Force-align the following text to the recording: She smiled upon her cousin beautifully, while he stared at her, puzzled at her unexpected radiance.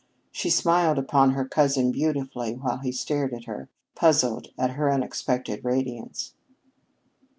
She 0.31 0.49
smiled 0.49 0.97
upon 0.97 1.33
her 1.33 1.45
cousin 1.45 1.91
beautifully, 1.91 2.55
while 2.55 2.79
he 2.79 2.91
stared 2.91 3.35
at 3.35 3.43
her, 3.45 3.69
puzzled 3.93 4.47
at 4.57 4.71
her 4.71 4.91
unexpected 4.91 5.63
radiance. 5.63 6.33